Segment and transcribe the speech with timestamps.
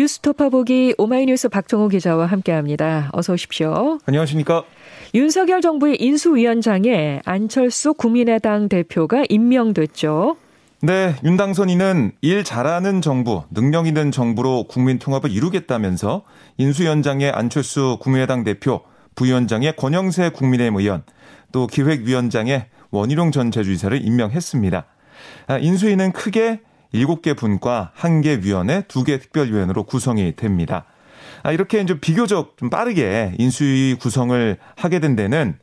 [0.00, 3.10] 뉴스토파 보기 오마이뉴스 박정호 기자와 함께합니다.
[3.12, 3.98] 어서 오십시오.
[4.06, 4.64] 안녕하십니까?
[5.12, 10.36] 윤석열 정부의 인수위원장에 안철수 국민의당 대표가 임명됐죠.
[10.80, 16.22] 네, 윤 당선인은 일 잘하는 정부, 능력 있는 정부로 국민 통합을 이루겠다면서
[16.56, 18.80] 인수위원장의 안철수 국민의당 대표,
[19.16, 21.02] 부위원장의 권영세 국민의힘 의원,
[21.52, 24.86] 또 기획위원장의 원희룡 전 제주이사를 임명했습니다.
[25.48, 26.60] 아, 인수위는 크게
[26.94, 30.84] 7개 분과 1개 위원회, 2개 특별위원으로 구성이 됩니다.
[31.42, 35.56] 아, 이렇게 이제 비교적 좀 빠르게 인수위 구성을 하게 된 데는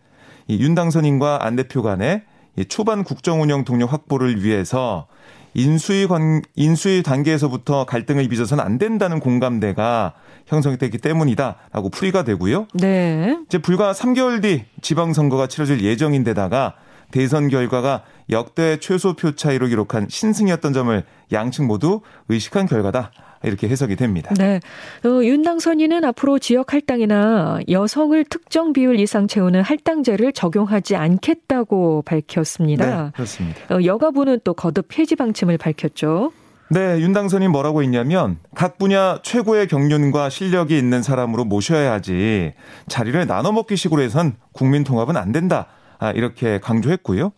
[0.48, 2.24] 이 윤 당선인과 안 대표 간의
[2.70, 5.08] 초반 국정 운영 동력 확보를 위해서
[5.54, 10.14] 인수위 관, 인수위 단계에서부터 갈등을 빚어서는 안 된다는 공감대가
[10.46, 12.68] 형성이 됐기 때문이다라고 풀이가 되고요.
[12.76, 13.38] 네.
[13.48, 16.76] 이제 불과 3개월 뒤 지방선거가 치러질 예정인데다가
[17.12, 23.12] 대선 결과가 역대 최소 표 차이로 기록한 신승이었던 점을 양측 모두 의식한 결과다.
[23.44, 24.34] 이렇게 해석이 됩니다.
[24.36, 24.60] 네.
[25.06, 33.04] 어, 윤 당선인은 앞으로 지역 할당이나 여성을 특정 비율 이상 채우는 할당제를 적용하지 않겠다고 밝혔습니다.
[33.06, 33.76] 네, 그렇습니다.
[33.76, 36.32] 어, 여가부는 또 거듭 폐지 방침을 밝혔죠.
[36.70, 42.54] 네, 윤 당선인 뭐라고 했냐면 각 분야 최고의 경륜과 실력이 있는 사람으로 모셔야 하지
[42.90, 45.68] 자리를 나눠 먹기식으로 해선 국민 통합은 안 된다.
[46.00, 47.32] 아, 이렇게 강조했고요.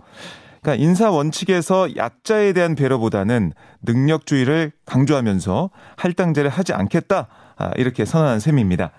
[0.62, 7.28] 그러니까 인사 원칙에서 약자에 대한 배려보다는 능력주의를 강조하면서 할당제를 하지 않겠다.
[7.58, 8.92] 아, 이렇게 선언한 셈입니다.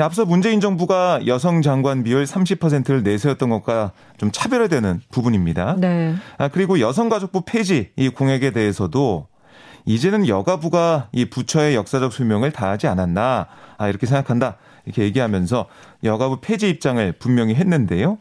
[0.00, 5.76] 앞서 문재인 정부가 여성 장관 비율 30%를 내세웠던 것과 좀 차별화되는 부분입니다.
[5.78, 6.14] 네.
[6.38, 9.28] 아, 그리고 여성가족부 폐지 이 공약에 대해서도
[9.84, 13.46] 이제는 여가부가 이 부처의 역사적 소명을 다하지 않았나
[13.78, 15.66] 아, 이렇게 생각한다 이렇게 얘기하면서
[16.04, 18.18] 여가부 폐지 입장을 분명히 했는데요.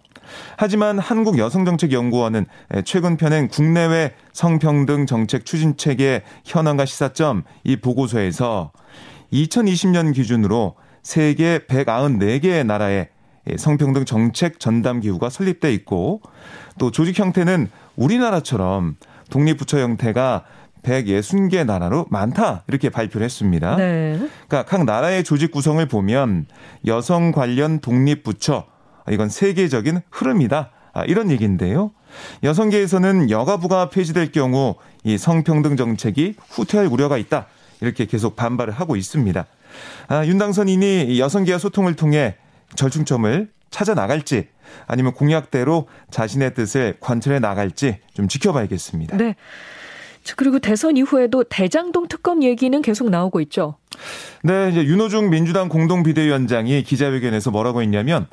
[0.58, 2.45] 하지만 한국여성정책연구원은
[2.86, 8.72] 최근 편엔 국내외 성평등 정책 추진 체계 현황과 시사점 이 보고서에서
[9.34, 13.09] 2020년 기준으로 세계 194개의 나라에
[13.57, 16.22] 성평등 정책 전담 기구가 설립돼 있고
[16.78, 18.96] 또 조직 형태는 우리나라처럼
[19.29, 20.44] 독립부처 형태가
[20.84, 23.75] 160개 나라로 많다 이렇게 발표를 했습니다.
[23.75, 24.18] 네.
[24.47, 26.46] 그러니까 각 나라의 조직 구성을 보면
[26.85, 28.66] 여성 관련 독립부처
[29.12, 30.72] 이건 세계적인 흐름이다.
[30.94, 31.91] 아, 이런 얘기인데요.
[32.44, 37.47] 여성계에서는 여가부가 폐지될 경우 이 성평등 정책이 후퇴할 우려가 있다.
[37.81, 39.46] 이렇게 계속 반발을 하고 있습니다.
[40.07, 42.35] 아, 윤 당선인이 여성계와 소통을 통해
[42.75, 44.47] 절충점을 찾아 나갈지
[44.88, 49.17] 아니면 공약대로 자신의 뜻을 관철해 나갈지 좀 지켜봐야겠습니다.
[49.17, 49.35] 네.
[50.35, 53.78] 그리고 대선 이후에도 대장동 특검 얘기는 계속 나오고 있죠.
[54.44, 58.28] 네, 이제 윤호중 민주당 공동 비대위원장이 기자회견에서 뭐라고 했냐면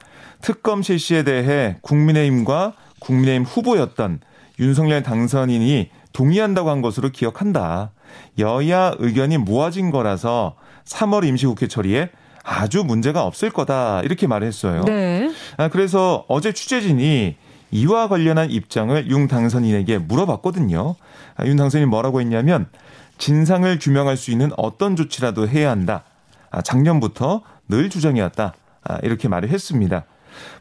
[0.45, 4.21] 특검 실시에 대해 국민의힘과 국민의힘 후보였던
[4.61, 7.93] 윤석열 당선인이 동의한다고 한 것으로 기억한다.
[8.39, 12.11] 여야 의견이 모아진 거라서 3월 임시국회 처리에
[12.43, 14.03] 아주 문제가 없을 거다.
[14.03, 14.85] 이렇게 말했어요.
[14.85, 15.33] 네.
[15.57, 17.37] 아, 그래서 어제 취재진이
[17.71, 20.95] 이와 관련한 입장을 윤 당선인에게 물어봤거든요.
[21.37, 22.69] 아, 윤 당선인이 뭐라고 했냐면
[23.17, 26.05] 진상을 규명할 수 있는 어떤 조치라도 해야 한다.
[26.51, 28.53] 아, 작년부터 늘 주장이었다.
[28.85, 30.05] 아, 이렇게 말을 했습니다.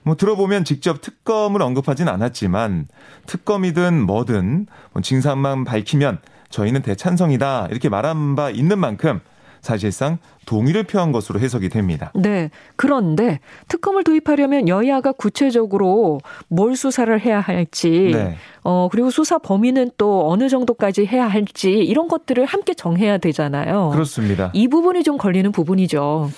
[0.04, 2.88] 뭐 들어보면 직접 특검을 언급하진 않았지만
[3.26, 6.20] 특검이든 뭐든 뭐 진상만 밝히면
[6.50, 7.68] 저희는 대찬성이다.
[7.72, 9.20] 이렇게 말한 바 있는 만큼
[9.64, 12.12] 사실상 동의를 표한 것으로 해석이 됩니다.
[12.14, 12.52] 네.
[12.76, 13.40] 그런데
[13.70, 16.20] 특검을 도입하려면 여야가 구체적으로
[16.50, 18.36] 뭘 수사를 해야 할지, 네.
[18.64, 23.92] 어, 그리고 수사 범위는 또 어느 정도까지 해야 할지 이런 것들을 함께 정해야 되잖아요.
[23.94, 24.52] 그렇습니다.
[24.54, 26.30] 이 부분이 좀 걸리는 부분이죠.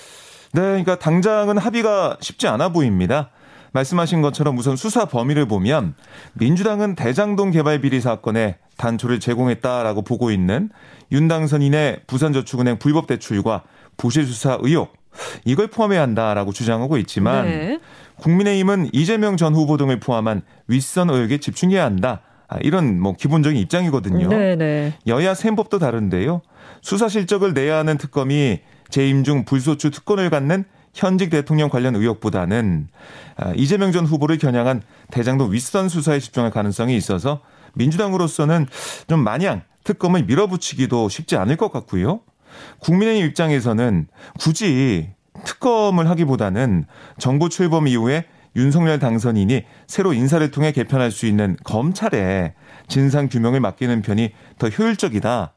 [0.56, 0.62] 네.
[0.62, 3.28] 그러니까 당장은 합의가 쉽지 않아 보입니다.
[3.72, 5.94] 말씀하신 것처럼 우선 수사 범위를 보면
[6.32, 10.70] 민주당은 대장동 개발 비리 사건에 단초를 제공했다라고 보고 있는
[11.12, 13.64] 윤당선인의 부산저축은행 불법 대출과
[13.98, 14.94] 부실 수사 의혹
[15.44, 17.78] 이걸 포함해야 한다라고 주장하고 있지만 네.
[18.16, 22.22] 국민의힘은 이재명 전 후보 등을 포함한 윗선 의혹에 집중해야 한다.
[22.48, 24.28] 아, 이런 뭐 기본적인 입장이거든요.
[24.28, 24.56] 네네.
[24.56, 24.94] 네.
[25.06, 26.40] 여야 셈법도 다른데요.
[26.80, 32.88] 수사 실적을 내야 하는 특검이 재임 중 불소추 특권을 갖는 현직 대통령 관련 의혹보다는
[33.36, 37.40] 아, 이재명 전 후보를 겨냥한 대장동 윗선 수사에 집중할 가능성이 있어서
[37.74, 38.66] 민주당으로서는
[39.06, 42.20] 좀 마냥 특검을 밀어붙이기도 쉽지 않을 것 같고요.
[42.80, 44.08] 국민의힘 입장에서는
[44.40, 45.10] 굳이
[45.44, 46.86] 특검을 하기보다는
[47.18, 48.24] 정부 출범 이후에
[48.56, 52.54] 윤석열 당선인이 새로 인사를 통해 개편할 수 있는 검찰에
[52.88, 55.52] 진상 규명을 맡기는 편이 더 효율적이다.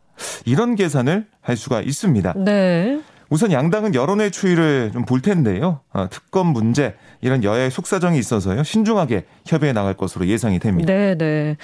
[0.45, 2.33] 이런 계산을 할 수가 있습니다.
[2.43, 2.99] 네.
[3.29, 5.79] 우선 양당은 여론의 추이를 좀 볼 텐데요.
[5.93, 8.63] 어, 특검 문제 이런 여야의 속사정이 있어서요.
[8.63, 10.91] 신중하게 협의해 나갈 것으로 예상이 됩니다.
[10.93, 11.57] 네, 네.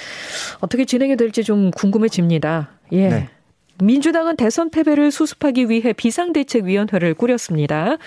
[0.62, 2.70] 어떻게 진행이 될지 좀 궁금해집니다.
[2.94, 3.10] 예.
[3.10, 3.30] 네.
[3.84, 7.98] 민주당은 대선 패배를 수습하기 위해 비상대책위원회를 꾸렸습니다.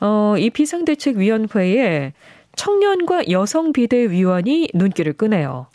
[0.00, 2.12] 어, 이 비상대책위원회에
[2.56, 5.66] 청년과 여성 비대위원이 눈길을 끄네요.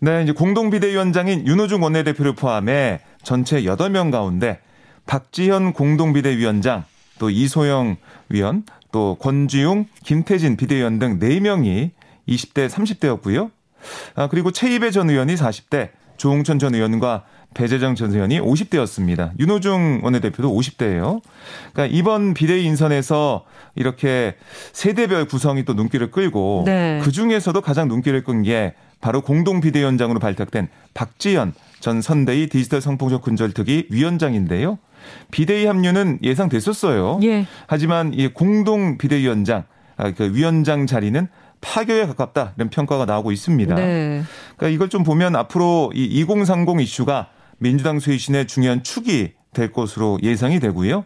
[0.00, 4.60] 네, 이제 공동 비대위원장인 윤호중 원내대표를 포함해 전체 8명 가운데
[5.06, 6.84] 박지현 공동 비대위원장,
[7.18, 7.96] 또 이소영
[8.28, 11.90] 위원, 또 권지웅, 김태진 비대위원 등 4명이
[12.28, 13.50] 20대, 30대였고요.
[14.14, 17.24] 아, 그리고 최이배 전 의원이 40대, 조홍천 전 의원과
[17.54, 19.30] 배재정 전 의원이 50대였습니다.
[19.38, 21.22] 윤호중 원내대표도 50대예요.
[21.72, 23.44] 그러니까 이번 비대위 인선에서
[23.74, 24.36] 이렇게
[24.72, 27.00] 세대별 구성이 또 눈길을 끌고 네.
[27.02, 33.22] 그 중에서도 가장 눈길을 끈 게 바로 공동 비대위원장으로 발탁된 박지연 전 선대위 디지털 성폭력
[33.22, 34.78] 근절특위 위원장인데요.
[35.30, 37.20] 비대위 합류는 예상됐었어요.
[37.22, 37.46] 예.
[37.66, 39.64] 하지만 이 공동 비대위원장
[39.96, 41.28] 아, 그 위원장 자리는
[41.60, 43.74] 파교에 가깝다 이런 평가가 나오고 있습니다.
[43.74, 44.22] 네.
[44.56, 47.28] 그러니까 이걸 좀 보면 앞으로 이 2030 이슈가
[47.58, 51.04] 민주당 쇄신의 중요한 축이 될 것으로 예상이 되고요.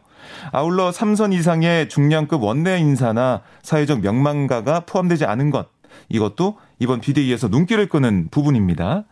[0.52, 5.68] 아울러 3선 이상의 중량급 원내 인사나 사회적 명망가가 포함되지 않은 것
[6.08, 9.04] 이것도 이번 비대위에서 눈길을 끄는 부분입니다.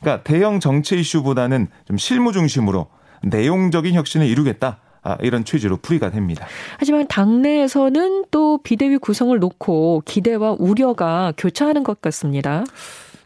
[0.00, 2.86] 그러니까 대형 정치 이슈보다는 좀 실무 중심으로
[3.22, 4.78] 내용적인 혁신을 이루겠다.
[5.02, 6.46] 아, 이런 취지로 풀이가 됩니다.
[6.78, 12.64] 하지만 당내에서는 또 비대위 구성을 놓고 기대와 우려가 교차하는 것 같습니다.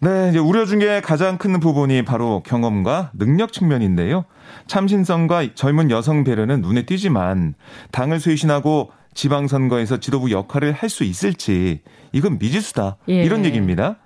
[0.03, 4.25] 네, 이제 우려 중에 가장 큰 부분이 바로 경험과 능력 측면인데요.
[4.67, 7.55] 참신성과 젊은 여성 배려는 눈에 띄지만
[7.93, 11.81] 당을 쇄신하고 지방선거에서 지도부 역할을 할 수 있을지
[12.13, 12.97] 이건 미지수다.
[13.09, 13.23] 예.
[13.23, 13.97] 이런 얘기입니다.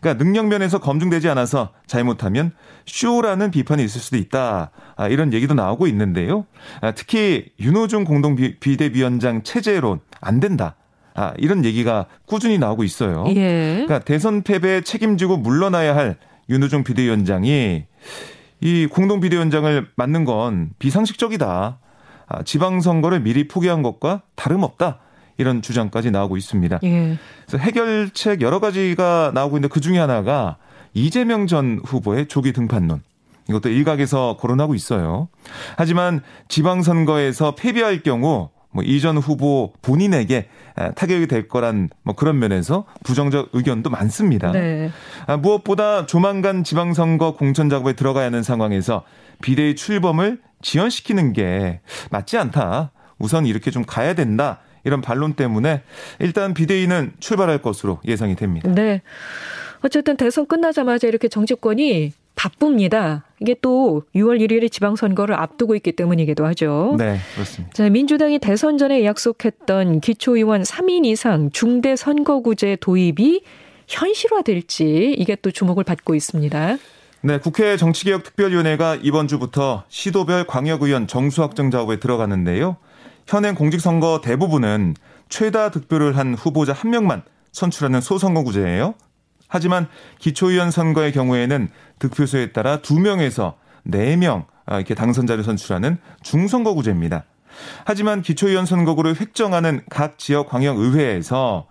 [0.00, 2.52] 그러니까 능력 면에서 검증되지 않아서 잘못하면
[2.86, 4.70] 쇼라는 비판이 있을 수도 있다.
[4.96, 6.46] 아, 이런 얘기도 나오고 있는데요.
[6.80, 10.74] 아, 특히 윤호중 공동 비대위원장 체제론 안 된다.
[11.14, 13.24] 아, 이런 얘기가 꾸준히 나오고 있어요.
[13.28, 13.84] 예.
[13.86, 16.16] 그러니까 대선 패배에 책임지고 물러나야 할
[16.48, 17.84] 윤호중 비대위원장이
[18.60, 21.78] 이 공동 비대위원장을 맡는 건 비상식적이다.
[22.26, 24.98] 아, 지방선거를 미리 포기한 것과 다름없다.
[25.38, 26.80] 이런 주장까지 나오고 있습니다.
[26.84, 27.18] 예.
[27.46, 30.56] 그래서 해결책 여러 가지가 나오고 있는데 그 중에 하나가
[30.94, 33.02] 이재명 전 후보의 조기 등판론.
[33.48, 35.28] 이것도 일각에서 거론하고 있어요.
[35.76, 40.48] 하지만 지방선거에서 패배할 경우 뭐 이전 후보 본인에게
[40.96, 44.50] 타격이 될 거란 뭐 그런 면에서 부정적 의견도 많습니다.
[44.52, 44.90] 네.
[45.26, 49.04] 아, 무엇보다 조만간 지방선거 공천 작업에 들어가야 하는 상황에서
[49.42, 51.80] 비대위 출범을 지연시키는 게
[52.10, 52.92] 맞지 않다.
[53.18, 54.60] 우선 이렇게 좀 가야 된다.
[54.84, 55.82] 이런 반론 때문에
[56.18, 58.68] 일단 비대위는 출발할 것으로 예상이 됩니다.
[58.72, 59.02] 네.
[59.82, 63.24] 어쨌든 대선 끝나자마자 이렇게 정치권이 바쁩니다.
[63.40, 66.96] 이게 또 6월 1일에 지방선거를 앞두고 있기 때문이기도 하죠.
[66.98, 67.72] 네, 그렇습니다.
[67.74, 73.42] 자, 민주당이 대선 전에 약속했던 기초의원 3인 이상 중대 선거구제 도입이
[73.88, 76.76] 현실화될지 이게 또 주목을 받고 있습니다.
[77.24, 82.76] 네, 국회 정치개혁특별위원회가 이번 주부터 시도별 광역의원 정수 확정 작업에 들어갔는데요.
[83.26, 84.94] 현행 공직선거 대부분은
[85.28, 88.94] 최다 득표를 한 후보자 한 명만 선출하는 소선거구제예요.
[89.52, 89.86] 하지만
[90.18, 91.68] 기초의원 선거의 경우에는
[91.98, 93.52] 득표수에 따라 2명에서
[93.86, 97.24] 4명 아, 이렇게 당선자를 선출하는 중선거구제입니다.
[97.84, 101.66] 하지만 기초의원 선거구를 획정하는 각 지역 광역의회에서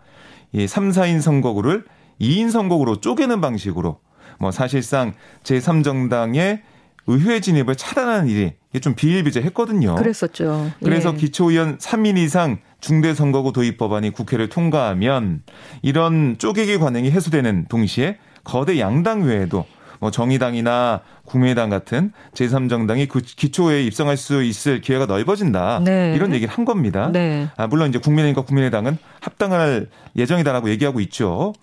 [0.52, 1.86] 이 3, 4인 선거구를
[2.20, 4.00] 2인 선거구로 쪼개는 방식으로
[4.38, 6.62] 뭐 사실상 제3정당의
[7.08, 9.96] 의회 진입을 차단하는 일이 좀 비일비재했거든요.
[9.96, 10.72] 그랬었죠.
[10.84, 11.18] 그래서 예.
[11.18, 15.44] 기초의원 3인 이상 중대선거구 도입 법안이 국회를 통과하면
[15.82, 19.66] 이런 쪼개기 관행이 해소되는 동시에 거대 양당 외에도
[20.02, 25.82] 뭐 정의당이나 국민의당 같은 제3정당이 그 기초에 입성할 수 있을 기회가 넓어진다.
[25.86, 26.14] 네.
[26.16, 27.12] 이런 얘기를 한 겁니다.
[27.14, 27.48] 네.
[27.56, 31.54] 아, 물론 이제 국민의힘과 국민의당은 합당할 예정이다라고 얘기하고 있죠.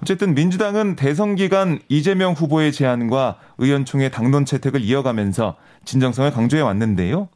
[0.00, 7.28] 어쨌든 민주당은 대선 기간 이재명 후보의 제안과 의원총회 당론 채택을 이어가면서 진정성을 강조해 왔는데요.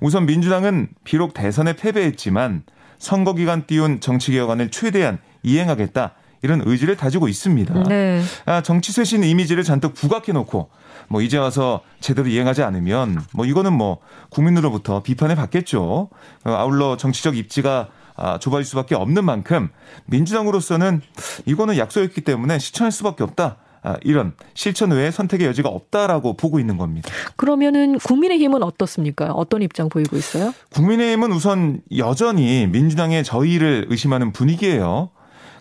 [0.00, 2.64] 우선 민주당은 비록 대선에 패배했지만
[3.02, 6.12] 선거 기간 띄운 정치 개혁안을 최대한 이행하겠다.
[6.42, 7.82] 이런 의지를 다지고 있습니다.
[7.88, 8.22] 네.
[8.46, 10.70] 아, 정치 쇄신 이미지를 잔뜩 부각해 놓고
[11.08, 13.98] 뭐 이제 와서 제대로 이행하지 않으면 뭐 이거는 뭐
[14.30, 16.10] 국민으로부터 비판을 받겠죠.
[16.44, 19.70] 어, 아울러 정치적 입지가 아, 좁아질 수밖에 없는 만큼
[20.06, 21.00] 민주당으로서는
[21.44, 23.56] 이거는 약속했기 때문에 실천할 수밖에 없다.
[23.84, 27.10] 아, 이런 실천 외에 선택의 여지가 없다라고 보고 있는 겁니다.
[27.36, 29.32] 그러면은 국민의힘은 어떻습니까?
[29.32, 30.54] 어떤 입장 보이고 있어요?
[30.72, 35.10] 국민의힘은 우선 여전히 민주당의 저의를 의심하는 분위기예요.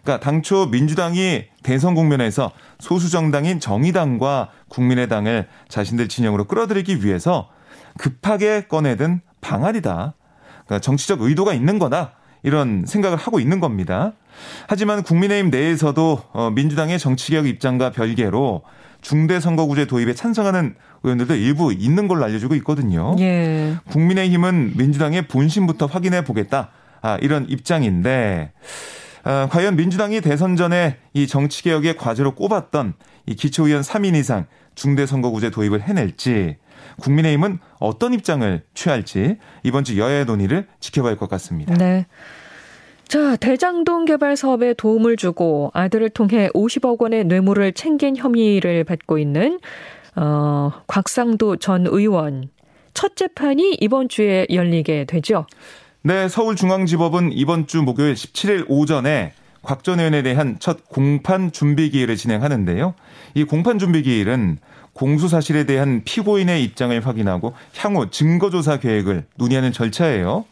[0.04, 7.50] 그러니까 당초 민주당이 대선 국면에서 소수 정당인 정의당과 국민의당을 자신들 진영으로 끌어들이기 위해서
[7.98, 10.14] 급하게 꺼내든 방안이다.
[10.66, 12.14] 그러니까 정치적 의도가 있는 거다.
[12.44, 14.14] 이런 생각을 하고 있는 겁니다.
[14.68, 18.64] 하지만 국민의힘 내에서도 어, 민주당의 정치개혁 입장과 별개로
[19.02, 23.16] 중대선거구제 도입에 찬성하는 의원들도 일부 있는 걸로 알려지고 있거든요.
[23.20, 23.76] 예.
[23.90, 26.70] 국민의힘은 민주당의 본심부터 확인해 보겠다.
[27.02, 28.52] 아, 이런 입장인데
[29.24, 32.94] 아, 과연 민주당이 대선 전에 이 정치개혁의 과제로 꼽았던
[33.26, 34.46] 이 기초의원 3인 이상
[34.76, 36.58] 중대선거구제 도입을 해낼지
[37.02, 41.74] 국민의힘은 어떤 입장을 취할지 이번 주 여야의 논의를 지켜봐야 할 것 같습니다.
[41.76, 42.06] 네.
[43.12, 49.60] 자, 대장동 개발 사업에 도움을 주고 아들을 통해 50억 원의 뇌물을 챙긴 혐의를 받고 있는
[50.16, 52.48] 어, 곽상도 전 의원
[52.94, 55.46] 첫 재판이 이번 주에 열리게 되죠.
[56.04, 62.16] 네, 서울중앙지법은 이번 주 목요일 17일 오전에 곽 전 의원에 대한 첫 공판 준비 기일을
[62.16, 62.94] 진행하는데요.
[63.34, 64.58] 이 공판 준비 기일은
[64.94, 70.46] 공수 사실에 대한 피고인의 입장을 확인하고 향후 증거 조사 계획을 논의하는 절차예요.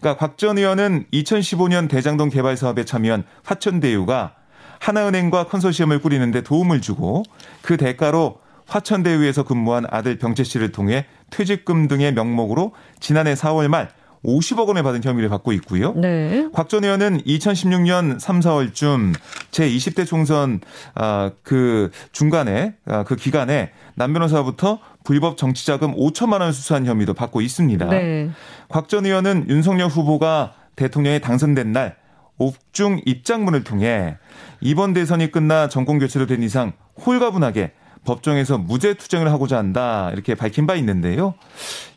[0.00, 4.34] 그러니까 곽 전 의원은 2015년 대장동 개발 사업에 참여한 화천대유가
[4.78, 7.24] 하나은행과 컨소시엄을 꾸리는데 도움을 주고
[7.62, 13.90] 그 대가로 화천대유에서 근무한 아들 병채 씨를 통해 퇴직금 등의 명목으로 지난해 4월 말
[14.24, 15.92] 50억 원을 받은 혐의를 받고 있고요.
[15.94, 16.48] 네.
[16.52, 19.14] 곽전 의원은 2016년 3, 4월쯤
[19.50, 20.60] 제 20대 총선
[20.94, 27.40] 아, 그 중간에 아, 그 기간에 남 변호사부터 불법 정치자금 5천만 원 수수한 혐의도 받고
[27.40, 27.86] 있습니다.
[27.86, 28.30] 네.
[28.68, 31.96] 곽전 의원은 윤석열 후보가 대통령에 당선된 날
[32.38, 34.16] 옥중 입장문을 통해
[34.60, 36.72] 이번 대선이 끝나 정권 교체로 된 이상
[37.04, 37.72] 홀가분하게
[38.04, 41.34] 법정에서 무죄 투쟁을 하고자 한다 이렇게 밝힌 바 있는데요.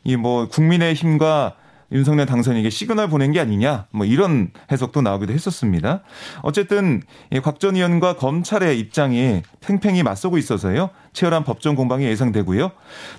[0.03, 1.55] 이 뭐 국민의 힘과
[1.91, 6.01] 윤석열 당선인에게 시그널 보낸 게 아니냐 뭐 이런 해석도 나오기도 했었습니다.
[6.41, 7.01] 어쨌든
[7.43, 10.89] 곽 전 의원과 검찰의 입장이 팽팽히 맞서고 있어서요.
[11.13, 12.71] 치열한 법정 공방이 예상되고요.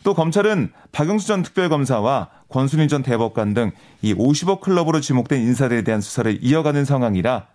[0.02, 6.00] 또 검찰은 박영수 전 특별검사와 권순일 전 대법관 등 이 50억 클럽으로 지목된 인사들에 대한
[6.00, 7.47] 수사를 이어가는 상황이라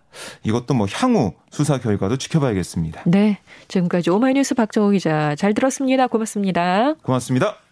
[0.44, 3.02] 이것도 뭐 향후 수사 결과도 지켜봐야겠습니다.
[3.04, 3.38] 네.
[3.68, 6.06] 지금까지 오마이뉴스 박정호 기자 잘 들었습니다.
[6.06, 6.94] 고맙습니다.
[7.02, 7.67] 고맙습니다.